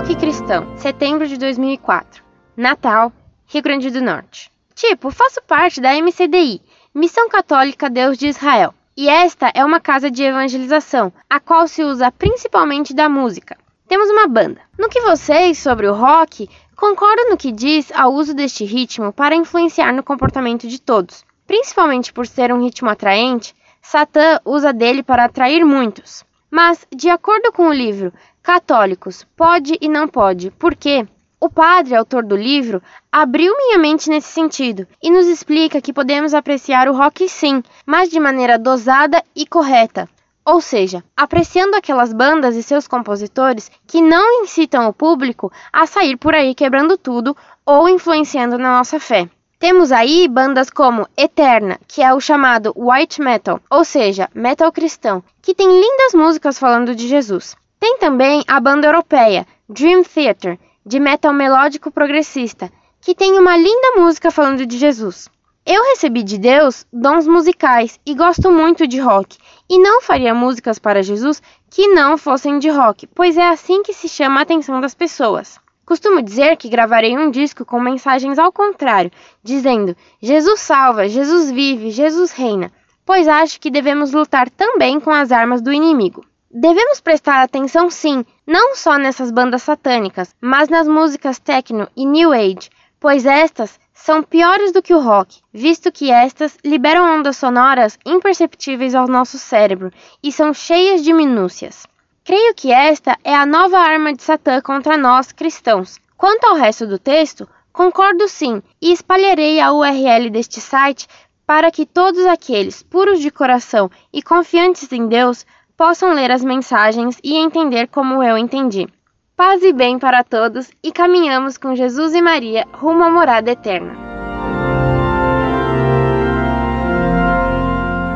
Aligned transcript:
Rock 0.00 0.16
Cristão, 0.16 0.66
setembro 0.78 1.28
de 1.28 1.36
2004. 1.36 2.24
Natal, 2.56 3.12
Rio 3.46 3.62
Grande 3.62 3.90
do 3.90 4.00
Norte. 4.00 4.50
Tipo, 4.74 5.10
faço 5.10 5.42
parte 5.42 5.78
da 5.78 5.92
MCDI, 5.92 6.62
Missão 6.94 7.28
Católica 7.28 7.90
Deus 7.90 8.16
de 8.16 8.28
Israel. 8.28 8.72
E 8.96 9.10
esta 9.10 9.52
é 9.54 9.62
uma 9.62 9.78
casa 9.78 10.10
de 10.10 10.22
evangelização, 10.22 11.12
a 11.28 11.38
qual 11.38 11.68
se 11.68 11.84
usa 11.84 12.10
principalmente 12.10 12.94
da 12.94 13.10
música. 13.10 13.58
Temos 13.86 14.08
uma 14.08 14.26
banda. 14.26 14.62
No 14.78 14.88
que 14.88 15.02
vocês 15.02 15.58
sobre 15.58 15.86
o 15.86 15.92
rock 15.92 16.48
concordam 16.74 17.28
no 17.28 17.36
que 17.36 17.52
diz 17.52 17.92
ao 17.92 18.14
uso 18.14 18.32
deste 18.32 18.64
ritmo 18.64 19.12
para 19.12 19.36
influenciar 19.36 19.92
no 19.92 20.02
comportamento 20.02 20.66
de 20.66 20.80
todos. 20.80 21.26
Principalmente 21.46 22.10
por 22.10 22.26
ser 22.26 22.50
um 22.54 22.62
ritmo 22.64 22.88
atraente, 22.88 23.54
Satã 23.82 24.40
usa 24.46 24.72
dele 24.72 25.02
para 25.02 25.26
atrair 25.26 25.62
muitos. 25.62 26.24
Mas, 26.50 26.86
de 26.90 27.10
acordo 27.10 27.52
com 27.52 27.68
o 27.68 27.72
livro 27.72 28.12
Católicos, 28.42 29.26
Pode 29.36 29.76
e 29.80 29.88
Não 29.88 30.08
Pode, 30.08 30.50
por 30.52 30.74
quê? 30.74 31.06
O 31.38 31.48
padre, 31.48 31.94
autor 31.94 32.24
do 32.24 32.36
livro, 32.36 32.82
abriu 33.12 33.56
minha 33.56 33.78
mente 33.78 34.10
nesse 34.10 34.28
sentido 34.28 34.86
e 35.02 35.10
nos 35.10 35.26
explica 35.26 35.80
que 35.80 35.92
podemos 35.92 36.34
apreciar 36.34 36.88
o 36.88 36.94
rock 36.94 37.28
sim, 37.28 37.62
mas 37.86 38.08
de 38.10 38.18
maneira 38.18 38.58
dosada 38.58 39.22
e 39.34 39.46
correta. 39.46 40.08
Ou 40.44 40.60
seja, 40.60 41.04
apreciando 41.16 41.76
aquelas 41.76 42.12
bandas 42.12 42.56
e 42.56 42.62
seus 42.62 42.88
compositores 42.88 43.70
que 43.86 44.02
não 44.02 44.42
incitam 44.42 44.88
o 44.88 44.92
público 44.92 45.52
a 45.72 45.86
sair 45.86 46.16
por 46.16 46.34
aí 46.34 46.54
quebrando 46.54 46.98
tudo 46.98 47.36
ou 47.64 47.88
influenciando 47.88 48.58
na 48.58 48.78
nossa 48.78 48.98
fé. 48.98 49.28
Temos 49.58 49.92
aí 49.92 50.26
bandas 50.26 50.70
como 50.70 51.06
Eterna, 51.16 51.78
que 51.86 52.02
é 52.02 52.12
o 52.14 52.20
chamado 52.20 52.72
white 52.74 53.20
metal, 53.20 53.60
ou 53.70 53.84
seja, 53.84 54.30
metal 54.34 54.72
cristão, 54.72 55.22
que 55.42 55.54
tem 55.54 55.68
lindas 55.68 56.14
músicas 56.14 56.58
falando 56.58 56.94
de 56.94 57.06
Jesus. 57.06 57.54
Também 58.00 58.42
a 58.48 58.58
banda 58.58 58.86
europeia 58.86 59.46
Dream 59.68 60.02
Theater, 60.02 60.58
de 60.86 60.98
metal 60.98 61.34
melódico 61.34 61.90
progressista, 61.90 62.72
que 62.98 63.14
tem 63.14 63.38
uma 63.38 63.58
linda 63.58 63.92
música 63.98 64.30
falando 64.30 64.64
de 64.64 64.78
Jesus. 64.78 65.28
Eu 65.66 65.84
recebi 65.90 66.22
de 66.22 66.38
Deus 66.38 66.86
dons 66.90 67.26
musicais 67.26 68.00
e 68.06 68.14
gosto 68.14 68.50
muito 68.50 68.86
de 68.86 68.98
rock, 68.98 69.36
e 69.68 69.78
não 69.78 70.00
faria 70.00 70.32
músicas 70.32 70.78
para 70.78 71.02
Jesus 71.02 71.42
que 71.68 71.88
não 71.88 72.16
fossem 72.16 72.58
de 72.58 72.70
rock, 72.70 73.06
pois 73.06 73.36
é 73.36 73.46
assim 73.46 73.82
que 73.82 73.92
se 73.92 74.08
chama 74.08 74.40
a 74.40 74.44
atenção 74.44 74.80
das 74.80 74.94
pessoas. 74.94 75.60
Costumo 75.84 76.22
dizer 76.22 76.56
que 76.56 76.70
gravarei 76.70 77.18
um 77.18 77.30
disco 77.30 77.66
com 77.66 77.78
mensagens 77.78 78.38
ao 78.38 78.50
contrário, 78.50 79.12
dizendo: 79.42 79.94
Jesus 80.22 80.60
salva, 80.60 81.06
Jesus 81.06 81.50
vive, 81.50 81.90
Jesus 81.90 82.32
reina, 82.32 82.72
pois 83.04 83.28
acho 83.28 83.60
que 83.60 83.70
devemos 83.70 84.12
lutar 84.12 84.48
também 84.48 84.98
com 84.98 85.10
as 85.10 85.30
armas 85.30 85.60
do 85.60 85.70
inimigo. 85.70 86.24
Devemos 86.52 87.00
prestar 87.00 87.44
atenção 87.44 87.88
sim, 87.88 88.24
não 88.44 88.74
só 88.74 88.98
nessas 88.98 89.30
bandas 89.30 89.62
satânicas, 89.62 90.34
mas 90.40 90.68
nas 90.68 90.88
músicas 90.88 91.38
techno 91.38 91.88
e 91.96 92.04
new 92.04 92.32
age, 92.32 92.68
pois 92.98 93.24
estas 93.24 93.78
são 93.94 94.20
piores 94.20 94.72
do 94.72 94.82
que 94.82 94.92
o 94.92 94.98
rock, 94.98 95.40
visto 95.54 95.92
que 95.92 96.10
estas 96.10 96.58
liberam 96.64 97.18
ondas 97.18 97.36
sonoras 97.36 97.96
imperceptíveis 98.04 98.96
ao 98.96 99.06
nosso 99.06 99.38
cérebro 99.38 99.92
e 100.20 100.32
são 100.32 100.52
cheias 100.52 101.04
de 101.04 101.12
minúcias. 101.12 101.86
Creio 102.24 102.52
que 102.52 102.72
esta 102.72 103.16
é 103.22 103.32
a 103.32 103.46
nova 103.46 103.78
arma 103.78 104.12
de 104.12 104.24
Satã 104.24 104.60
contra 104.60 104.98
nós 104.98 105.30
cristãos. 105.30 106.00
Quanto 106.16 106.46
ao 106.46 106.56
resto 106.56 106.84
do 106.84 106.98
texto, 106.98 107.48
concordo 107.72 108.26
sim 108.26 108.60
e 108.82 108.90
espalharei 108.90 109.60
a 109.60 109.72
URL 109.72 110.28
deste 110.28 110.60
site 110.60 111.06
para 111.46 111.70
que 111.70 111.86
todos 111.86 112.26
aqueles 112.26 112.82
puros 112.82 113.20
de 113.20 113.30
coração 113.30 113.88
e 114.12 114.20
confiantes 114.20 114.90
em 114.92 115.06
Deus 115.06 115.46
possam 115.80 116.12
ler 116.12 116.30
as 116.30 116.44
mensagens 116.44 117.16
e 117.24 117.38
entender 117.38 117.88
como 117.88 118.22
eu 118.22 118.36
entendi. 118.36 118.86
Paz 119.34 119.62
e 119.62 119.72
bem 119.72 119.98
para 119.98 120.22
todos 120.22 120.68
e 120.84 120.92
caminhamos 120.92 121.56
com 121.56 121.74
Jesus 121.74 122.12
e 122.12 122.20
Maria 122.20 122.66
rumo 122.70 123.02
à 123.02 123.10
morada 123.10 123.50
eterna. 123.50 123.94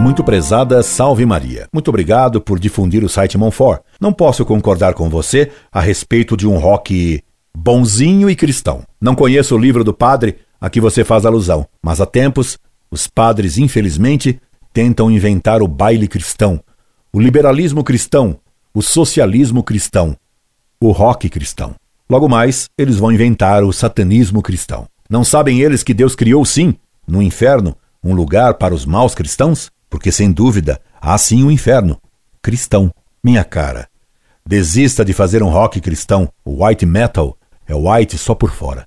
Muito 0.00 0.24
prezada 0.24 0.82
Salve 0.82 1.24
Maria. 1.24 1.68
Muito 1.72 1.86
obrigado 1.86 2.40
por 2.40 2.58
difundir 2.58 3.04
o 3.04 3.08
site 3.08 3.38
Monfort. 3.38 3.80
Não 4.00 4.12
posso 4.12 4.44
concordar 4.44 4.94
com 4.94 5.08
você 5.08 5.52
a 5.70 5.80
respeito 5.80 6.36
de 6.36 6.48
um 6.48 6.58
rock 6.58 7.22
bonzinho 7.56 8.28
e 8.28 8.34
cristão. 8.34 8.82
Não 9.00 9.14
conheço 9.14 9.54
o 9.54 9.58
livro 9.58 9.84
do 9.84 9.94
padre 9.94 10.38
a 10.60 10.68
que 10.68 10.80
você 10.80 11.04
faz 11.04 11.24
alusão, 11.24 11.64
mas 11.80 12.00
há 12.00 12.06
tempos 12.06 12.58
os 12.90 13.06
padres, 13.06 13.56
infelizmente, 13.56 14.40
tentam 14.72 15.08
inventar 15.08 15.62
o 15.62 15.68
baile 15.68 16.08
cristão, 16.08 16.60
o 17.14 17.20
liberalismo 17.20 17.84
cristão, 17.84 18.40
o 18.72 18.80
socialismo 18.80 19.62
cristão, 19.62 20.16
o 20.80 20.90
rock 20.92 21.28
cristão. 21.28 21.74
Logo 22.08 22.26
mais, 22.26 22.70
eles 22.78 22.96
vão 22.96 23.12
inventar 23.12 23.62
o 23.62 23.72
satanismo 23.72 24.40
cristão. 24.40 24.86
Não 25.10 25.22
sabem 25.22 25.60
eles 25.60 25.82
que 25.82 25.92
Deus 25.92 26.14
criou 26.14 26.42
sim, 26.42 26.74
no 27.06 27.20
inferno, 27.20 27.76
um 28.02 28.14
lugar 28.14 28.54
para 28.54 28.74
os 28.74 28.86
maus 28.86 29.14
cristãos? 29.14 29.70
Porque 29.90 30.10
sem 30.10 30.32
dúvida 30.32 30.80
há 30.98 31.18
sim 31.18 31.44
um 31.44 31.50
inferno 31.50 32.00
cristão. 32.40 32.90
Minha 33.22 33.44
cara, 33.44 33.88
desista 34.44 35.04
de 35.04 35.12
fazer 35.12 35.42
um 35.42 35.50
rock 35.50 35.82
cristão. 35.82 36.30
O 36.42 36.64
white 36.64 36.86
metal 36.86 37.36
é 37.66 37.74
white 37.74 38.16
só 38.16 38.34
por 38.34 38.52
fora. 38.52 38.86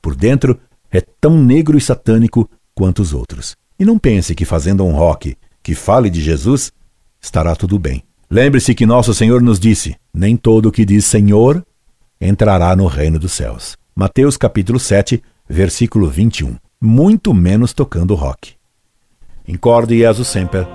Por 0.00 0.16
dentro 0.16 0.58
é 0.90 1.02
tão 1.20 1.36
negro 1.36 1.76
e 1.76 1.80
satânico 1.82 2.48
quanto 2.74 3.02
os 3.02 3.12
outros. 3.12 3.54
E 3.78 3.84
não 3.84 3.98
pense 3.98 4.34
que 4.34 4.46
fazendo 4.46 4.82
um 4.82 4.92
rock 4.92 5.36
que 5.62 5.74
fale 5.74 6.08
de 6.08 6.22
Jesus 6.22 6.72
estará 7.26 7.54
tudo 7.54 7.78
bem. 7.78 8.02
Lembre-se 8.30 8.74
que 8.74 8.86
nosso 8.86 9.12
Senhor 9.12 9.42
nos 9.42 9.60
disse: 9.60 9.96
Nem 10.14 10.36
todo 10.36 10.66
o 10.66 10.72
que 10.72 10.84
diz 10.84 11.04
Senhor 11.04 11.64
entrará 12.20 12.74
no 12.74 12.86
reino 12.86 13.18
dos 13.18 13.32
céus. 13.32 13.76
Mateus 13.94 14.36
capítulo 14.36 14.78
7, 14.78 15.22
versículo 15.48 16.08
21. 16.08 16.56
Muito 16.80 17.34
menos 17.34 17.72
tocando 17.72 18.14
rock. 18.14 18.54
Incorde 19.46 19.98
Jesus 19.98 20.28
Semper, 20.28 20.66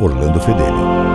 Orlando 0.00 0.40
Fedeli. 0.40 1.13